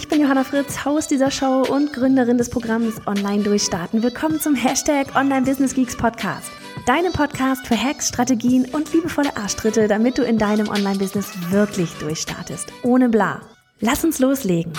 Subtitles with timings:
[0.00, 4.02] Ich bin Johanna Fritz, Haus dieser Show und Gründerin des Programms Online Durchstarten.
[4.02, 6.50] Willkommen zum Hashtag Online Business Geeks Podcast.
[6.86, 12.72] Deinem Podcast für Hacks, Strategien und liebevolle Arschtritte, damit du in deinem Online-Business wirklich durchstartest.
[12.82, 13.42] Ohne bla.
[13.80, 14.72] Lass uns loslegen.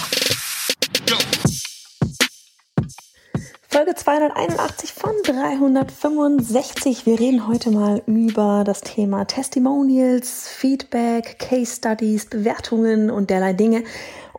[3.74, 7.06] Folge 281 von 365.
[7.06, 13.84] Wir reden heute mal über das Thema Testimonials, Feedback, Case Studies, Bewertungen und derlei Dinge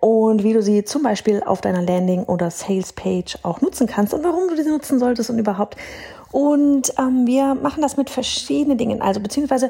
[0.03, 4.25] und wie du sie zum Beispiel auf deiner Landing- oder Sales-Page auch nutzen kannst und
[4.25, 5.77] warum du sie nutzen solltest und überhaupt.
[6.33, 9.01] Und ähm, wir machen das mit verschiedenen Dingen.
[9.01, 9.69] Also beziehungsweise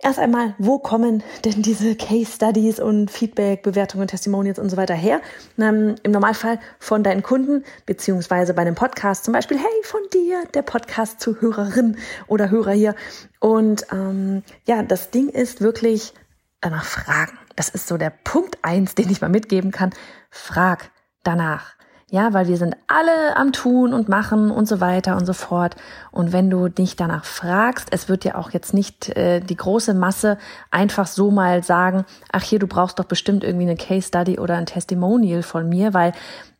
[0.00, 4.92] erst einmal, wo kommen denn diese Case Studies und Feedback, Bewertungen, Testimonials und so weiter
[4.92, 5.22] her?
[5.58, 10.42] Ähm, Im Normalfall von deinen Kunden beziehungsweise bei einem Podcast zum Beispiel, hey, von dir,
[10.52, 12.94] der Podcast-Zuhörerin oder Hörer hier.
[13.40, 16.12] Und ähm, ja, das Ding ist wirklich
[16.60, 17.38] danach fragen.
[17.58, 19.90] Das ist so der Punkt eins, den ich mal mitgeben kann.
[20.30, 20.92] Frag
[21.24, 21.74] danach.
[22.08, 25.74] Ja, weil wir sind alle am Tun und Machen und so weiter und so fort.
[26.12, 29.92] Und wenn du dich danach fragst, es wird ja auch jetzt nicht äh, die große
[29.92, 30.38] Masse
[30.70, 34.54] einfach so mal sagen, ach hier, du brauchst doch bestimmt irgendwie eine Case Study oder
[34.54, 36.12] ein Testimonial von mir, weil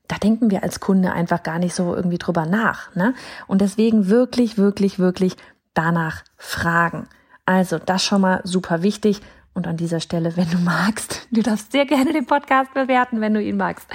[0.09, 2.93] da denken wir als Kunde einfach gar nicht so irgendwie drüber nach.
[2.97, 3.15] Ne?
[3.47, 5.37] Und deswegen wirklich, wirklich, wirklich
[5.75, 7.07] danach fragen.
[7.47, 9.23] Also das schon mal super wichtig.
[9.55, 13.35] Und an dieser Stelle, wenn du magst, du darfst sehr gerne den Podcast bewerten, wenn
[13.35, 13.87] du ihn magst.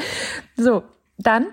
[0.55, 0.83] So,
[1.17, 1.47] dann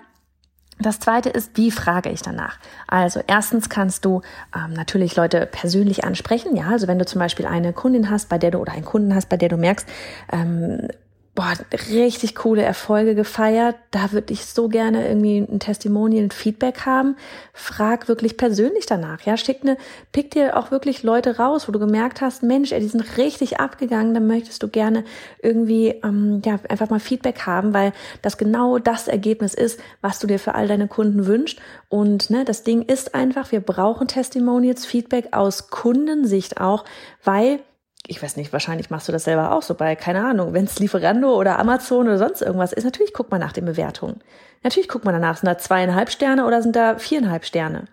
[0.81, 2.57] das zweite ist, wie frage ich danach?
[2.87, 4.21] Also erstens kannst du
[4.55, 6.55] ähm, natürlich Leute persönlich ansprechen.
[6.55, 9.13] Ja, also wenn du zum Beispiel eine Kundin hast, bei der du oder einen Kunden
[9.13, 9.87] hast, bei der du merkst,
[10.31, 10.87] ähm,
[11.33, 11.53] boah,
[11.89, 13.75] richtig coole Erfolge gefeiert.
[13.91, 17.15] Da würde ich so gerne irgendwie ein Testimonial, ein Feedback haben.
[17.53, 19.21] Frag wirklich persönlich danach.
[19.21, 19.77] Ja, schick ne,
[20.11, 23.61] pick dir auch wirklich Leute raus, wo du gemerkt hast, Mensch, ey, die sind richtig
[23.61, 24.13] abgegangen.
[24.13, 25.05] Dann möchtest du gerne
[25.41, 30.27] irgendwie, ähm, ja, einfach mal Feedback haben, weil das genau das Ergebnis ist, was du
[30.27, 31.59] dir für all deine Kunden wünschst.
[31.87, 36.83] Und ne, das Ding ist einfach, wir brauchen Testimonials, Feedback aus Kundensicht auch,
[37.23, 37.61] weil
[38.07, 40.79] ich weiß nicht, wahrscheinlich machst du das selber auch so bei, keine Ahnung, wenn es
[40.79, 44.21] Lieferando oder Amazon oder sonst irgendwas ist, natürlich guckt man nach den Bewertungen.
[44.63, 47.85] Natürlich guckt man danach, sind da zweieinhalb Sterne oder sind da viereinhalb Sterne.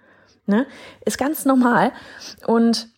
[0.47, 0.67] Ne?
[1.05, 1.93] Ist ganz normal.
[2.47, 2.89] Und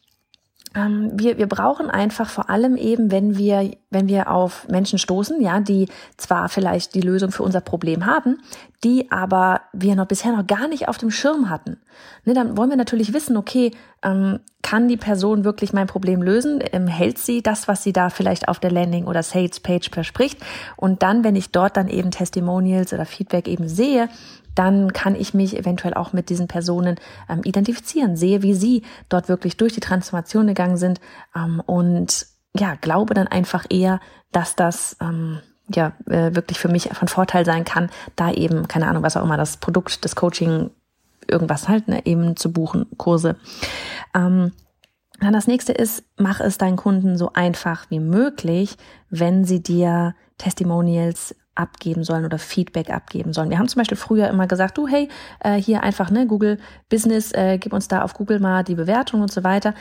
[0.74, 5.40] ähm, wir, wir brauchen einfach vor allem eben, wenn wir, wenn wir auf Menschen stoßen,
[5.40, 8.38] ja, die zwar vielleicht die Lösung für unser Problem haben,
[8.84, 11.80] die aber wir noch bisher noch gar nicht auf dem Schirm hatten.
[12.24, 13.72] Ne, dann wollen wir natürlich wissen, okay,
[14.02, 16.62] ähm, kann die Person wirklich mein Problem lösen?
[16.72, 20.38] Ähm, hält sie das, was sie da vielleicht auf der Landing oder Sales Page verspricht?
[20.76, 24.08] Und dann, wenn ich dort dann eben Testimonials oder Feedback eben sehe,
[24.54, 26.96] dann kann ich mich eventuell auch mit diesen Personen
[27.28, 31.00] ähm, identifizieren, sehe, wie sie dort wirklich durch die Transformation gegangen sind
[31.34, 34.00] ähm, und ja, glaube dann einfach eher,
[34.32, 35.40] dass das ähm,
[35.72, 39.24] ja äh, wirklich für mich von Vorteil sein kann, da eben, keine Ahnung, was auch
[39.24, 40.70] immer, das Produkt, das Coaching,
[41.28, 43.36] irgendwas halt, ne, eben zu buchen, Kurse.
[44.14, 44.52] Ähm,
[45.20, 48.76] dann das nächste ist, mach es deinen Kunden so einfach wie möglich,
[49.10, 53.50] wenn sie dir Testimonials abgeben sollen oder Feedback abgeben sollen.
[53.50, 55.08] Wir haben zum Beispiel früher immer gesagt, du hey,
[55.40, 59.20] äh, hier einfach ne Google Business, äh, gib uns da auf Google mal die Bewertung
[59.20, 59.74] und so weiter.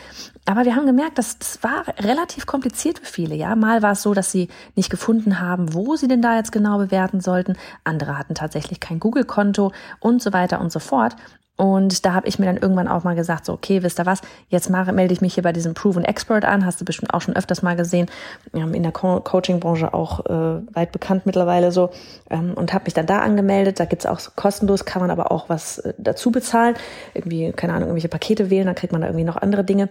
[0.46, 3.36] Aber wir haben gemerkt, dass das war relativ kompliziert für viele.
[3.36, 6.52] Ja, mal war es so, dass sie nicht gefunden haben, wo sie denn da jetzt
[6.52, 7.56] genau bewerten sollten.
[7.84, 11.16] Andere hatten tatsächlich kein Google-Konto und so weiter und so fort.
[11.60, 14.22] Und da habe ich mir dann irgendwann auch mal gesagt, so, okay, wisst ihr was,
[14.48, 17.20] jetzt mache, melde ich mich hier bei diesem Proven Expert an, hast du bestimmt auch
[17.20, 18.10] schon öfters mal gesehen,
[18.54, 21.90] in der Co Coaching-Branche auch äh, weit bekannt mittlerweile so,
[22.30, 23.78] ähm, und habe mich dann da angemeldet.
[23.82, 26.76] Da gibt's auch so kostenlos, kann man aber auch was äh, dazu bezahlen,
[27.14, 29.90] irgendwie, keine Ahnung, irgendwelche Pakete wählen, dann kriegt man da irgendwie noch andere Dinge.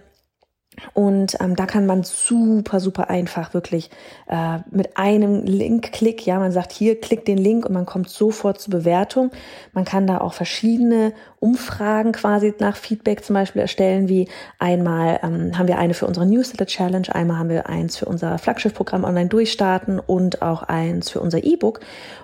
[0.93, 3.89] Und ähm, da kann man super, super einfach wirklich
[4.27, 8.61] äh, mit einem Link-Klick, ja, man sagt hier, klick den Link und man kommt sofort
[8.61, 9.31] zur Bewertung.
[9.73, 14.27] Man kann da auch verschiedene Umfragen quasi nach Feedback zum Beispiel erstellen, wie
[14.59, 19.03] einmal ähm, haben wir eine für unsere Newsletter-Challenge, einmal haben wir eins für unser Flaggschiff-Programm
[19.03, 21.79] online durchstarten und auch eins für unser E-Book.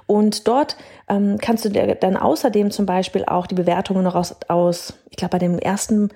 [0.08, 0.78] Und dort
[1.10, 5.18] ähm, kannst du dir dann außerdem zum Beispiel auch die Bewertungen noch aus, aus ich
[5.18, 6.10] glaube, bei dem ersten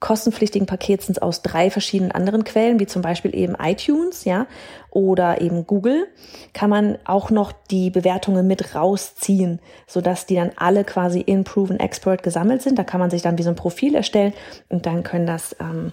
[0.00, 4.46] kostenpflichtigen Pakets aus drei verschiedenen anderen Quellen, wie zum Beispiel eben iTunes, ja,
[4.90, 6.06] oder eben Google,
[6.54, 11.78] kann man auch noch die Bewertungen mit rausziehen, sodass die dann alle quasi in Proven
[11.78, 12.78] Expert gesammelt sind.
[12.78, 14.32] Da kann man sich dann wie so ein Profil erstellen
[14.70, 15.92] und dann können das ähm,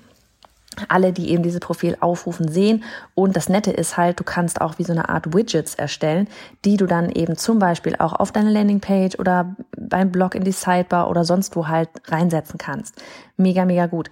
[0.89, 2.83] alle, die eben dieses Profil aufrufen, sehen.
[3.15, 6.27] Und das Nette ist halt, du kannst auch wie so eine Art Widgets erstellen,
[6.65, 10.51] die du dann eben zum Beispiel auch auf deine Landingpage oder beim Blog in die
[10.51, 13.01] Sidebar oder sonst wo halt reinsetzen kannst.
[13.37, 14.09] Mega, mega gut.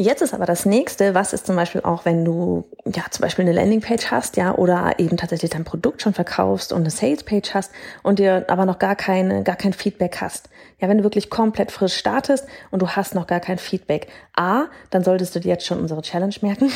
[0.00, 3.44] Jetzt ist aber das nächste, was ist zum Beispiel auch, wenn du ja zum Beispiel
[3.44, 7.72] eine Landingpage hast, ja, oder eben tatsächlich dein Produkt schon verkaufst und eine Salespage hast
[8.04, 10.50] und dir aber noch gar keine, gar kein Feedback hast.
[10.78, 14.06] Ja, wenn du wirklich komplett frisch startest und du hast noch gar kein Feedback.
[14.36, 16.70] A, dann solltest du dir jetzt schon unsere Challenge merken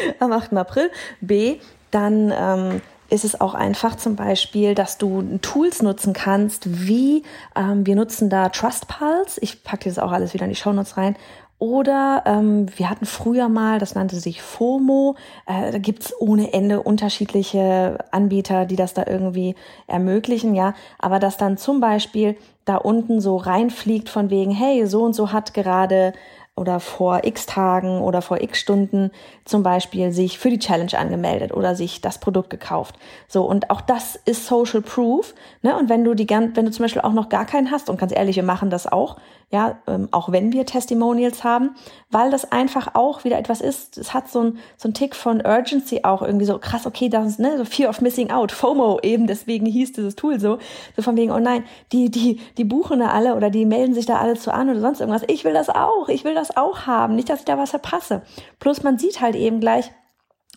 [0.18, 0.54] am 8.
[0.54, 0.90] April.
[1.20, 1.58] B,
[1.90, 2.80] dann ähm,
[3.10, 7.24] ist es auch einfach zum Beispiel, dass du Tools nutzen kannst, wie
[7.54, 9.38] ähm, wir nutzen da Trustpulse.
[9.42, 11.14] Ich packe das auch alles wieder in die Shownotes rein
[11.58, 15.16] oder ähm, wir hatten früher mal, das nannte sich FOMO,
[15.46, 19.56] äh, da gibt's ohne Ende unterschiedliche Anbieter, die das da irgendwie
[19.88, 20.74] ermöglichen, ja.
[20.98, 25.32] Aber dass dann zum Beispiel da unten so reinfliegt von wegen, hey, so und so
[25.32, 26.12] hat gerade
[26.58, 29.10] oder vor x Tagen oder vor x Stunden
[29.44, 32.96] zum Beispiel sich für die Challenge angemeldet oder sich das Produkt gekauft.
[33.28, 35.34] So, und auch das ist Social Proof.
[35.62, 35.76] Ne?
[35.76, 38.12] Und wenn du die wenn du zum Beispiel auch noch gar keinen hast, und ganz
[38.14, 39.16] ehrlich, wir machen das auch,
[39.50, 41.74] ja, ähm, auch wenn wir Testimonials haben,
[42.10, 45.44] weil das einfach auch wieder etwas ist, es hat so ein, so ein Tick von
[45.44, 49.00] Urgency auch irgendwie so krass, okay, das ist, ne, so Fear of Missing Out, FOMO
[49.02, 50.58] eben, deswegen hieß dieses Tool so,
[50.96, 54.04] so von wegen, oh nein, die, die, die buchen da alle oder die melden sich
[54.04, 56.86] da alle zu an oder sonst irgendwas, ich will das auch, ich will das auch
[56.86, 58.22] haben, nicht, dass ich da was verpasse.
[58.60, 59.90] Plus man sieht halt eben gleich,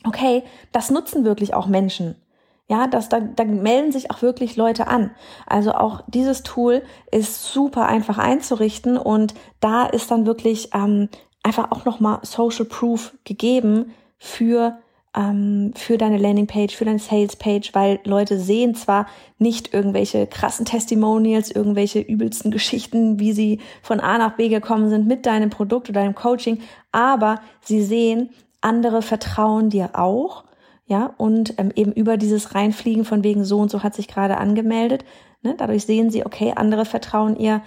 [0.06, 0.44] okay,
[0.74, 2.16] das nutzen wirklich auch Menschen.
[2.71, 5.12] Ja, das, da, da melden sich auch wirklich Leute an.
[5.45, 11.09] Also auch dieses Tool ist super einfach einzurichten und da ist dann wirklich ähm,
[11.44, 14.77] einfach auch nochmal Social Proof gegeben für
[15.13, 19.06] ähm, für deine Landingpage, für deine Salespage, weil Leute sehen zwar
[19.38, 25.07] nicht irgendwelche krassen Testimonials, irgendwelche übelsten Geschichten, wie sie von A nach B gekommen sind
[25.07, 26.62] mit deinem Produkt oder deinem Coaching,
[26.94, 28.29] aber sie sehen,
[28.62, 30.45] andere vertrauen dir auch
[30.86, 34.38] ja, und ähm, eben über dieses Reinfliegen von wegen so und so hat sich gerade
[34.38, 35.06] angemeldet.
[35.42, 35.56] Ne?
[35.57, 37.62] Dadurch sehen sie, okay, andere vertrauen ihr.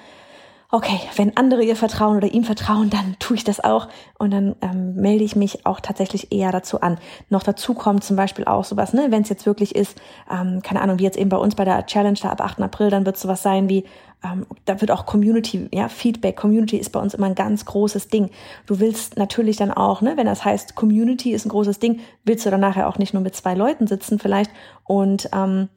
[0.74, 3.86] Okay, wenn andere ihr vertrauen oder ihm vertrauen, dann tue ich das auch
[4.18, 6.98] und dann ähm, melde ich mich auch tatsächlich eher dazu an.
[7.30, 9.96] Noch dazu kommt zum Beispiel auch sowas, ne, wenn es jetzt wirklich ist,
[10.28, 12.60] ähm, keine Ahnung, wie jetzt eben bei uns bei der Challenge da ab 8.
[12.60, 13.84] April, dann wird sowas sein wie,
[14.24, 18.08] ähm, da wird auch Community, ja, Feedback, Community ist bei uns immer ein ganz großes
[18.08, 18.30] Ding.
[18.66, 22.46] Du willst natürlich dann auch, ne, wenn das heißt, Community ist ein großes Ding, willst
[22.46, 24.50] du dann nachher auch nicht nur mit zwei Leuten sitzen vielleicht
[24.82, 25.68] und ähm,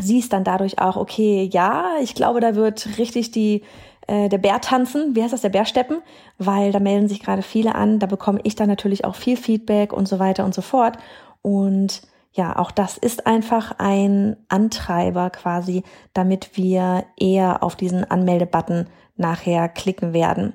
[0.00, 3.64] siehst dann dadurch auch, okay, ja, ich glaube, da wird richtig die
[4.08, 6.02] äh, der Bär tanzen, wie heißt das, der Bärsteppen,
[6.38, 9.92] weil da melden sich gerade viele an, da bekomme ich dann natürlich auch viel Feedback
[9.92, 10.98] und so weiter und so fort
[11.42, 12.02] und
[12.32, 15.82] ja, auch das ist einfach ein Antreiber quasi,
[16.12, 20.54] damit wir eher auf diesen Anmeldebutton nachher klicken werden.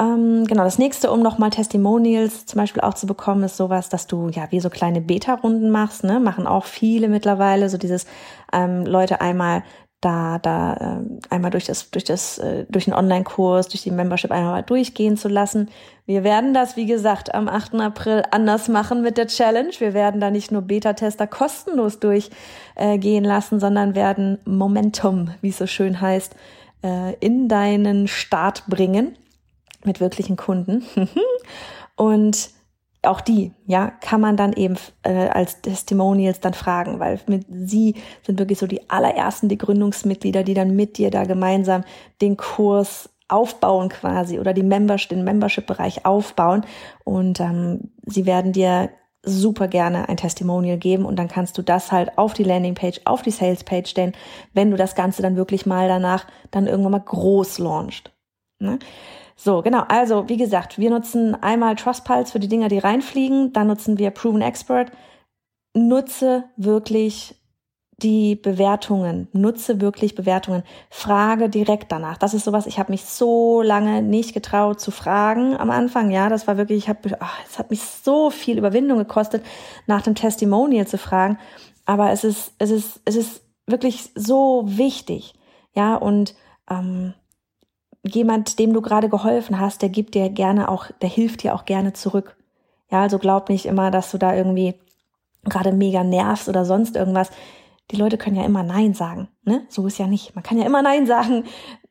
[0.00, 4.06] Ähm, genau, das nächste, um nochmal Testimonials zum Beispiel auch zu bekommen, ist sowas, dass
[4.06, 6.20] du ja wie so kleine Beta-Runden machst, ne?
[6.20, 8.06] Machen auch viele mittlerweile, so dieses
[8.52, 9.64] ähm, Leute einmal
[10.00, 14.30] da da äh, einmal durch das durch das äh, durch den Online-Kurs, durch die Membership
[14.30, 15.70] einmal mal durchgehen zu lassen.
[16.06, 17.74] Wir werden das wie gesagt am 8.
[17.74, 19.72] April anders machen mit der Challenge.
[19.78, 25.58] Wir werden da nicht nur Beta-Tester kostenlos durchgehen äh, lassen, sondern werden Momentum, wie es
[25.58, 26.34] so schön heißt,
[26.84, 29.16] äh, in deinen Start bringen
[29.84, 30.84] mit wirklichen Kunden.
[31.96, 32.50] Und
[33.02, 37.94] auch die, ja, kann man dann eben äh, als Testimonials dann fragen, weil mit sie
[38.24, 41.84] sind wirklich so die allerersten, die Gründungsmitglieder, die dann mit dir da gemeinsam
[42.20, 46.64] den Kurs aufbauen quasi oder die Membership, den Membership-Bereich aufbauen
[47.04, 48.90] und ähm, sie werden dir
[49.22, 53.22] super gerne ein Testimonial geben und dann kannst du das halt auf die Landingpage, auf
[53.22, 54.12] die Salespage stellen,
[54.54, 58.12] wenn du das Ganze dann wirklich mal danach dann irgendwann mal groß launcht.
[58.60, 58.78] Ne?
[59.40, 59.84] So, genau.
[59.86, 63.52] Also, wie gesagt, wir nutzen einmal Trustpulse für die Dinger, die reinfliegen.
[63.52, 64.90] Dann nutzen wir Proven Expert.
[65.74, 67.36] Nutze wirklich
[68.02, 69.28] die Bewertungen.
[69.32, 70.64] Nutze wirklich Bewertungen.
[70.90, 72.18] Frage direkt danach.
[72.18, 76.10] Das ist sowas, ich habe mich so lange nicht getraut zu fragen am Anfang.
[76.10, 79.44] Ja, das war wirklich, ich habe, ah, es hat mich so viel Überwindung gekostet,
[79.86, 81.38] nach dem Testimonial zu fragen.
[81.86, 85.34] Aber es ist, es ist, es ist wirklich so wichtig.
[85.76, 86.34] Ja, und
[86.68, 87.14] ähm,
[88.04, 91.64] jemand, dem du gerade geholfen hast, der gibt dir gerne auch, der hilft dir auch
[91.64, 92.36] gerne zurück.
[92.90, 94.74] Ja, also glaub nicht immer, dass du da irgendwie
[95.44, 97.30] gerade mega nervst oder sonst irgendwas.
[97.90, 99.62] Die Leute können ja immer Nein sagen, ne?
[99.68, 100.34] So ist ja nicht.
[100.34, 101.44] Man kann ja immer Nein sagen.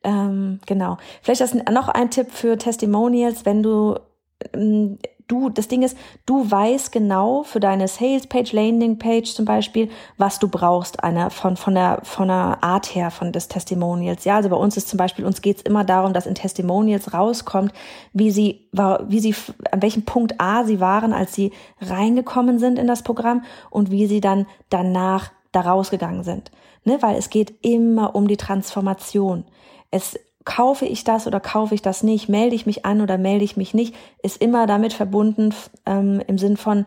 [0.04, 0.98] Ähm, genau.
[1.22, 3.96] Vielleicht ist noch ein Tipp für Testimonials, wenn du
[4.54, 9.46] ähm, du, das Ding ist, du weißt genau für deine Sales Page, Landing Page zum
[9.46, 14.24] Beispiel, was du brauchst, eine, von, von der, von der Art her, von des Testimonials.
[14.24, 17.74] Ja, also bei uns ist zum Beispiel, uns geht's immer darum, dass in Testimonials rauskommt,
[18.14, 19.36] wie sie, wie sie,
[19.72, 21.52] an welchem Punkt A sie waren, als sie
[21.82, 26.52] reingekommen sind in das Programm und wie sie dann danach da rausgegangen sind.
[26.86, 29.44] Ne, weil es geht immer um die Transformation.
[29.92, 33.44] Es kaufe ich das oder kaufe ich das nicht, melde ich mich an oder melde
[33.44, 35.54] ich mich nicht, ist immer damit verbunden
[35.86, 36.86] ähm, im Sinn von,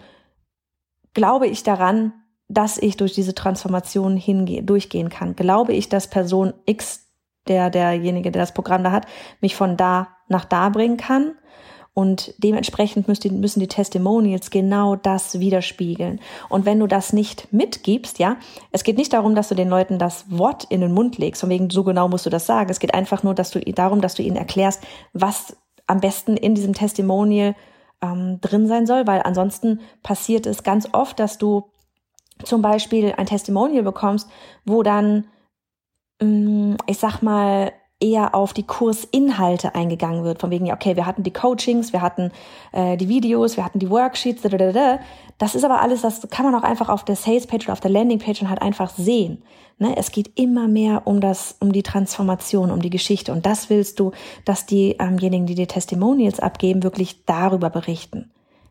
[1.13, 2.15] glaube ich daran,
[2.49, 5.37] dass ich durch diese Transformation hingehe, durchgehen kann.
[5.37, 7.07] Glaube ich, dass Person X,
[7.49, 9.07] der derjenige, der das Programm da hat,
[9.43, 11.35] mich von da nach da bringen kann
[11.93, 16.21] und dementsprechend müssen die, Testimonials genau das widerspiegeln.
[16.49, 18.37] Und wenn du das nicht mitgibst, ja,
[18.71, 21.51] es geht nicht darum, dass du den Leuten das Wort in den Mund legst, von
[21.51, 22.71] wegen so genau musst du das sagen.
[22.71, 24.83] Es geht einfach nur, dass du darum, dass du ihnen erklärst,
[25.13, 25.57] was
[25.87, 27.57] am besten in diesem Testimonial
[28.01, 31.71] ähm, drin sein soll, weil ansonsten passiert es ganz oft, dass du
[32.45, 34.29] zum Beispiel ein Testimonial bekommst,
[34.65, 35.27] wo dann,
[36.21, 40.41] mm, ich sag mal, eher auf die Kursinhalte eingegangen wird.
[40.41, 42.33] Von wegen, ja, okay, wir hatten die Coachings, wir hatten
[42.73, 44.99] äh, die Videos, wir hatten die Worksheets, da, da, da.
[45.39, 47.91] das ist aber alles, das kann man auch einfach auf der Sales-Page oder auf der
[47.91, 49.43] Landing-Page halt einfach sehen.
[49.79, 49.97] Ne?
[49.97, 53.33] Es geht immer mehr um das, um die Transformation, um die Geschichte.
[53.33, 54.13] Und das willst du,
[54.45, 58.31] dass diejenigen, ähm die dir Testimonials abgeben, wirklich darüber berichten.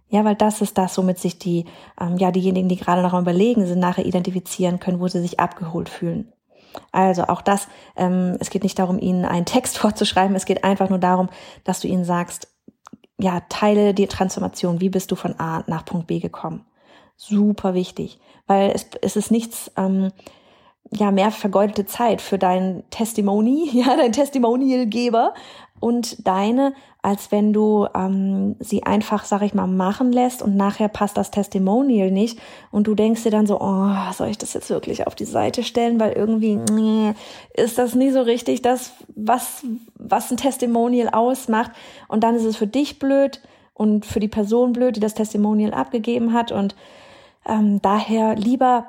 [0.10, 1.66] Ja, weil das ist das, womit sich die,
[2.02, 5.40] ähm, ja, diejenigen, die gerade noch am Überlegen sind, nachher identifizieren können, wo sie sich
[5.40, 6.32] abgeholt fühlen.
[6.92, 10.90] Also auch das, ähm, es geht nicht darum, ihnen einen Text vorzuschreiben, es geht einfach
[10.90, 11.30] nur darum,
[11.64, 12.48] dass du ihnen sagst,
[13.20, 16.66] ja, teile die Transformation, wie bist du von A nach Punkt B gekommen.
[17.18, 20.12] Super wichtig, weil es, es ist nichts, ähm,
[20.92, 25.34] ja, mehr vergeudete Zeit für dein Testimony, ja, dein Testimonialgeber
[25.80, 30.90] und deine, als wenn du ähm, sie einfach, sag ich mal, machen lässt und nachher
[30.90, 32.40] passt das Testimonial nicht
[32.72, 35.64] und du denkst dir dann so, oh, soll ich das jetzt wirklich auf die Seite
[35.64, 37.14] stellen, weil irgendwie nee,
[37.54, 39.64] ist das nie so richtig das, was,
[39.96, 41.72] was ein Testimonial ausmacht.
[42.08, 43.42] Und dann ist es für dich blöd
[43.74, 46.76] und für die Person blöd, die das Testimonial abgegeben hat und
[47.48, 48.88] ähm, daher lieber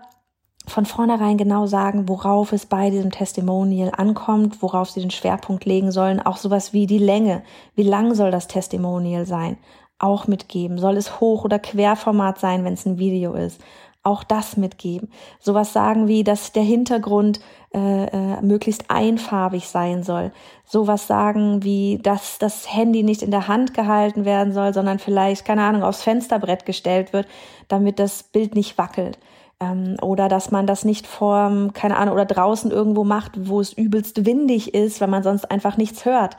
[0.71, 5.93] von vornherein genau sagen, worauf es bei diesem Testimonial ankommt, worauf sie den Schwerpunkt legen
[5.93, 6.21] sollen.
[6.21, 7.43] Auch sowas wie die Länge.
[7.75, 9.59] Wie lang soll das Testimonial sein?
[9.99, 10.79] Auch mitgeben.
[10.79, 13.61] Soll es Hoch- oder Querformat sein, wenn es ein Video ist?
[14.03, 15.11] Auch das mitgeben.
[15.41, 17.41] Sowas sagen wie, dass der Hintergrund
[17.75, 20.33] äh, äh, möglichst einfarbig sein soll.
[20.65, 25.45] Sowas sagen wie, dass das Handy nicht in der Hand gehalten werden soll, sondern vielleicht,
[25.45, 27.27] keine Ahnung, aufs Fensterbrett gestellt wird,
[27.69, 29.19] damit das Bild nicht wackelt
[29.61, 33.73] ähm, oder dass man das nicht vor, keine Ahnung, oder draußen irgendwo macht, wo es
[33.73, 36.37] übelst windig ist, weil man sonst einfach nichts hört.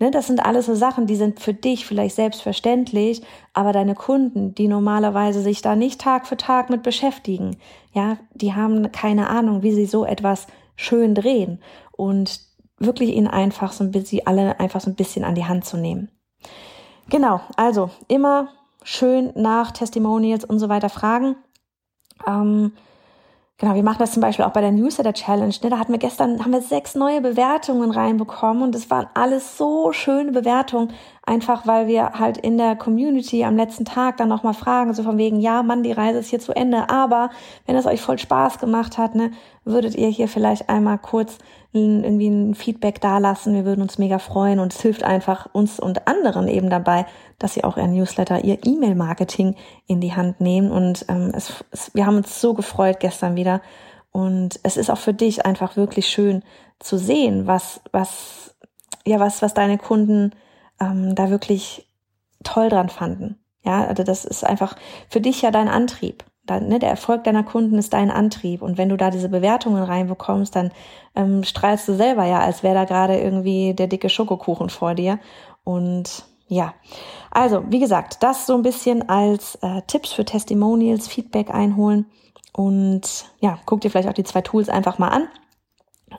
[0.00, 4.54] Ne, das sind alles so Sachen, die sind für dich vielleicht selbstverständlich, aber deine Kunden,
[4.54, 7.56] die normalerweise sich da nicht Tag für Tag mit beschäftigen,
[7.92, 11.60] ja, die haben keine Ahnung, wie sie so etwas schön drehen
[11.92, 12.40] und
[12.78, 15.64] wirklich ihnen einfach so ein bisschen, sie alle einfach so ein bisschen an die Hand
[15.64, 16.10] zu nehmen.
[17.08, 18.48] Genau, also immer
[18.82, 21.36] schön nach Testimonials und so weiter fragen
[22.26, 22.72] ähm,
[23.58, 25.54] genau, wir machen das zum Beispiel auch bei der Newsletter Challenge.
[25.62, 25.70] Ne?
[25.70, 29.92] Da hatten wir gestern, haben wir sechs neue Bewertungen reinbekommen und es waren alles so
[29.92, 30.92] schöne Bewertungen,
[31.26, 35.18] einfach weil wir halt in der Community am letzten Tag dann nochmal fragen, so von
[35.18, 37.30] wegen, ja, Mann, die Reise ist hier zu Ende, aber
[37.66, 39.30] wenn es euch voll Spaß gemacht hat, ne,
[39.64, 41.38] würdet ihr hier vielleicht einmal kurz
[41.72, 43.54] irgendwie ein Feedback dalassen.
[43.54, 47.04] Wir würden uns mega freuen und es hilft einfach uns und anderen eben dabei,
[47.38, 50.70] dass sie auch ihr Newsletter, ihr E-Mail-Marketing in die Hand nehmen.
[50.70, 53.60] Und ähm, es, es, wir haben uns so gefreut gestern wieder.
[54.12, 56.44] Und es ist auch für dich einfach wirklich schön
[56.78, 58.54] zu sehen, was, was,
[59.04, 60.30] ja, was, was deine Kunden
[60.80, 61.88] ähm, da wirklich
[62.42, 63.38] toll dran fanden.
[63.62, 64.76] Ja, also das ist einfach
[65.08, 66.24] für dich ja dein Antrieb.
[66.46, 68.60] Dann, ne, der Erfolg deiner Kunden ist dein Antrieb.
[68.60, 70.72] Und wenn du da diese Bewertungen reinbekommst, dann
[71.14, 75.18] ähm, strahlst du selber ja, als wäre da gerade irgendwie der dicke Schokokuchen vor dir.
[75.64, 76.74] Und ja,
[77.30, 82.06] also wie gesagt, das so ein bisschen als äh, Tipps für Testimonials, Feedback einholen.
[82.52, 85.28] Und ja, guck dir vielleicht auch die zwei Tools einfach mal an.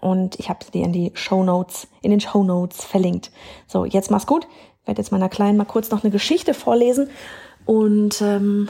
[0.05, 3.31] Und ich habe sie dir in die Show Notes, in den Show Notes verlinkt.
[3.65, 4.45] So, jetzt mach's gut.
[4.81, 7.09] Ich werde jetzt meiner Kleinen mal kurz noch eine Geschichte vorlesen.
[7.65, 8.69] Und ähm,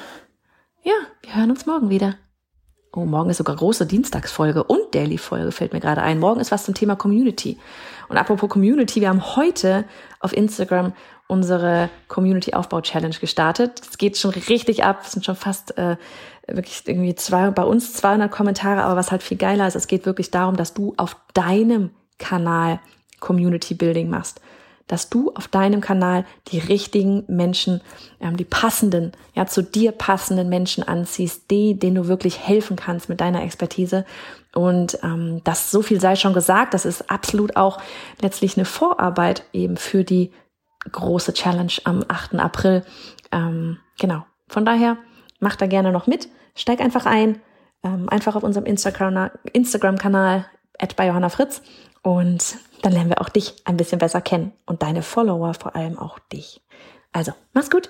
[0.84, 2.16] ja, wir hören uns morgen wieder.
[2.94, 6.20] Oh, morgen ist sogar große Dienstagsfolge und Daily-Folge, fällt mir gerade ein.
[6.20, 7.60] Morgen ist was zum Thema Community.
[8.08, 9.84] Und apropos Community, wir haben heute
[10.22, 10.94] auf Instagram
[11.28, 13.82] unsere Community-Aufbau-Challenge gestartet.
[13.82, 15.02] Es geht schon richtig ab.
[15.04, 15.98] Es sind schon fast äh,
[16.48, 18.84] wirklich irgendwie zwei, bei uns 200 Kommentare.
[18.84, 21.90] Aber was halt viel geiler ist, es geht wirklich darum, dass du auf deinem
[22.20, 22.80] Kanal
[23.20, 24.42] Community Building machst.
[24.88, 27.82] dass du auf deinem Kanal die richtigen Menschen,
[28.20, 33.10] ähm, die passenden, ja, zu dir passenden Menschen anziehst, die, denen du wirklich helfen kannst
[33.10, 34.06] mit deiner Expertise.
[34.54, 37.80] Und ähm, das so viel sei schon gesagt, das ist absolut auch
[38.22, 40.32] letztlich eine Vorarbeit eben für die
[40.92, 42.36] große Challenge am 8.
[42.36, 42.84] April.
[43.32, 44.26] Ähm, genau.
[44.48, 44.98] Von daher,
[45.40, 47.42] mach da gerne noch mit, steig einfach ein,
[47.84, 49.98] ähm, einfach auf unserem Instagram-Kanal, Instagram
[50.96, 51.62] bei Johanna Fritz
[52.02, 55.98] und dann lernen wir auch dich ein bisschen besser kennen und deine Follower vor allem
[55.98, 56.62] auch dich.
[57.12, 57.90] Also, mach's gut.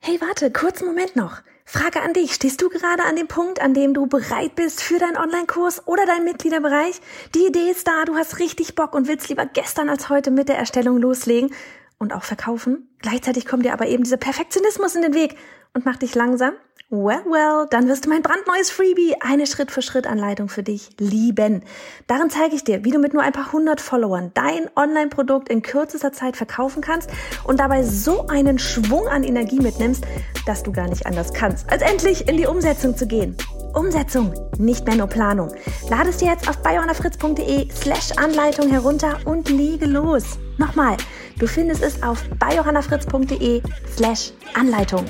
[0.00, 1.38] Hey, warte, kurzen Moment noch.
[1.70, 2.32] Frage an dich.
[2.32, 6.06] Stehst du gerade an dem Punkt, an dem du bereit bist für deinen Online-Kurs oder
[6.06, 7.02] deinen Mitgliederbereich?
[7.34, 10.48] Die Idee ist da, du hast richtig Bock und willst lieber gestern als heute mit
[10.48, 11.50] der Erstellung loslegen
[11.98, 12.88] und auch verkaufen.
[13.00, 15.36] Gleichzeitig kommt dir aber eben dieser Perfektionismus in den Weg
[15.78, 16.54] und macht dich langsam
[16.90, 21.62] Well, well, dann wirst du mein brandneues Freebie, eine Schritt-für-Schritt-Anleitung für dich lieben.
[22.06, 25.60] Darin zeige ich dir, wie du mit nur ein paar hundert Followern dein Online-Produkt in
[25.60, 27.10] kürzester Zeit verkaufen kannst
[27.44, 30.02] und dabei so einen Schwung an Energie mitnimmst,
[30.46, 33.36] dass du gar nicht anders kannst, als endlich in die Umsetzung zu gehen.
[33.74, 35.52] Umsetzung, nicht mehr nur Planung.
[35.90, 40.38] Lade es dir jetzt auf biohannafritz.de slash Anleitung herunter und lege los.
[40.56, 40.96] Nochmal,
[41.38, 43.60] du findest es auf biohannafritz.de
[43.94, 45.04] slash Anleitung.